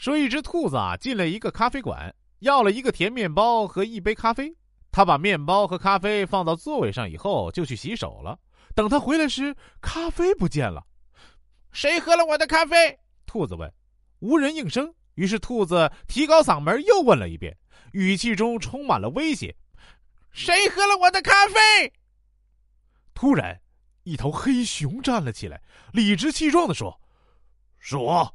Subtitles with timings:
[0.00, 4.50] 说一只兔子啊进了一个咖啡馆，要了一个甜面包和一杯咖啡。
[4.90, 8.38] 他把面包和咖啡放到座位上以后，就去洗手了。
[8.74, 10.82] 等他回来时，咖啡不见了。
[11.70, 12.98] 谁喝了我的咖啡？
[13.26, 13.70] 兔子问。
[14.20, 14.90] 无人应声。
[15.16, 17.54] 于是兔子提高嗓门又问了一遍，
[17.92, 19.54] 语气中充满了威胁
[20.32, 21.92] ：“谁喝了我的咖啡？”
[23.12, 23.60] 突然，
[24.04, 25.60] 一头黑熊站了起来，
[25.92, 26.98] 理直气壮地说
[27.78, 28.34] ：“是我。”“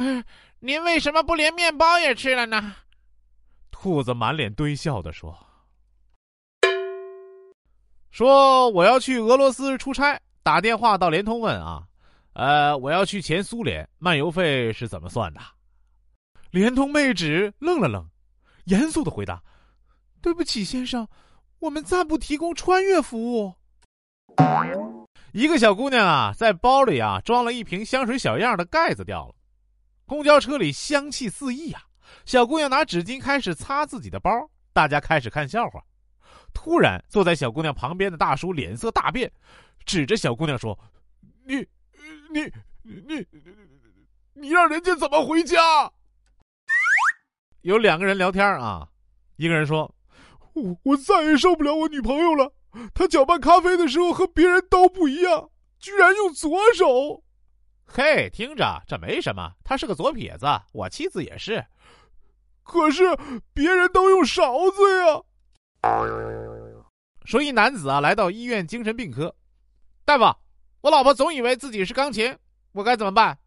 [0.60, 2.74] 您为什么不连面包也吃了呢？”
[3.70, 5.36] 兔子满脸堆笑的说
[8.10, 11.84] ：“说我要去俄罗斯出差，打电话到联通问啊，
[12.32, 15.40] 呃，我要去前苏联，漫游费是怎么算的？”
[16.50, 18.08] 联通妹纸愣了愣，
[18.64, 19.42] 严肃的回答
[20.20, 21.06] ：“对不起，先生，
[21.60, 23.54] 我们暂不提供穿越服务。”
[25.32, 29.34] 一个小姑娘啊，在包里啊装了一瓶香水小样的盖子掉了，
[30.08, 31.82] 公交车里香气四溢呀。
[32.24, 34.30] 小姑娘拿纸巾开始擦自己的包，
[34.72, 35.84] 大家开始看笑话。
[36.54, 39.30] 突然，坐在小姑娘旁边的大叔脸色大变，
[39.84, 40.76] 指着小姑娘说
[41.44, 41.56] ：“你、
[42.30, 42.50] 你、
[42.82, 43.26] 你、
[44.32, 45.92] 你让人家怎么回家？”
[47.60, 48.88] 有两个人聊天啊，
[49.36, 49.94] 一个人说
[50.54, 52.54] ：“我我再也受不了我女朋友了，
[52.94, 57.22] 她搅拌咖啡的时候和别人都不一样，居然用左手。”
[57.90, 61.64] 嘿，听着，这没什么，他是个左撇子，我妻子也是。
[62.62, 63.02] 可是
[63.54, 65.22] 别人都用勺子呀。
[67.24, 69.34] 说一男子啊，来到医院精神病科，
[70.04, 70.24] 大夫，
[70.82, 72.36] 我老婆总以为自己是钢琴，
[72.72, 73.38] 我该怎么办？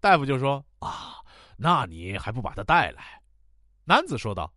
[0.00, 1.16] 大夫就说啊，
[1.58, 3.20] 那你还不把她带来？
[3.84, 4.52] 男子说道：“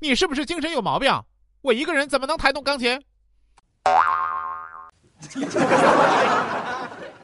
[0.00, 1.12] 你是不是精神有毛病？
[1.60, 3.00] 我一个人怎么能抬动钢琴？”